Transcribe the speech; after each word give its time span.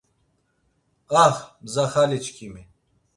Ah 1.23 1.35
mzAhaliçkimi. 1.63 2.63